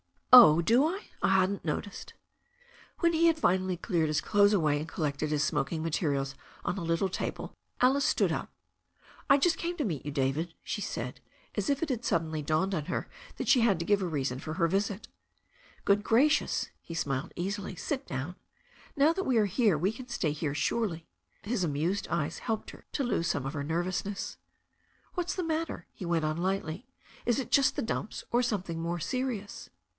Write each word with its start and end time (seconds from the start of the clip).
"Oh, 0.33 0.61
do 0.61 0.85
I? 0.87 1.09
I 1.21 1.27
hadn't 1.41 1.63
noticed." 1.65 2.13
When 3.01 3.11
he 3.13 3.27
had 3.27 3.37
finally 3.37 3.75
cleared 3.75 4.07
his 4.07 4.21
clothes 4.21 4.53
away 4.53 4.79
and 4.79 4.87
col 4.87 5.03
lected 5.03 5.29
his 5.29 5.43
smoking 5.43 5.83
materials 5.83 6.33
on 6.63 6.77
a 6.77 6.81
little 6.83 7.09
table, 7.09 7.53
Alice 7.81 8.05
stood 8.05 8.31
up. 8.31 8.49
"I 9.29 9.37
just 9.37 9.57
came 9.57 9.77
to 9.77 9.83
meet 9.83 10.05
you, 10.05 10.11
David," 10.11 10.55
she 10.63 10.81
said, 10.81 11.19
as 11.55 11.69
if 11.69 11.83
it 11.83 11.89
had 11.89 12.05
suddenly 12.05 12.41
dawned 12.41 12.73
on 12.73 12.85
her 12.85 13.09
that 13.35 13.49
she 13.49 13.61
had 13.61 13.77
to 13.79 13.85
give 13.85 14.01
a 14.01 14.07
reason 14.07 14.39
for 14.39 14.53
her 14.53 14.69
visit. 14.69 15.09
"Good 15.83 16.01
gracious,"— 16.01 16.69
^he 16.89 16.95
smiled 16.97 17.33
easily— 17.35 17.75
"sit 17.75 18.07
down. 18.07 18.37
Now 18.95 19.13
that 19.13 19.25
we 19.25 19.37
are 19.37 19.45
here 19.45 19.77
we 19.77 19.91
can 19.91 20.07
stay 20.07 20.31
here 20.31 20.55
surely." 20.55 21.05
His 21.43 21.65
amused 21.65 22.07
eyes 22.09 22.39
helped 22.39 22.71
her 22.71 22.85
to 22.93 23.03
lose 23.03 23.27
some 23.27 23.45
of 23.45 23.53
her 23.53 23.63
nervousness. 23.65 24.37
"What's 25.13 25.35
the 25.35 25.43
matter?" 25.43 25.87
he 25.91 26.05
went 26.05 26.25
on 26.25 26.37
lightly. 26.37 26.87
"Is 27.25 27.37
it 27.37 27.51
just 27.51 27.75
the 27.75 27.83
dumps, 27.83 28.23
or 28.31 28.41
something 28.41 28.79
more 28.79 28.99
serious?" 28.99 29.69